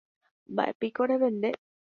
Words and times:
Mba'épiko 0.51 1.05
revende. 1.11 1.49